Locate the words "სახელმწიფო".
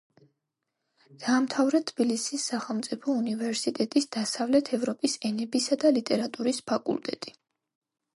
2.51-3.13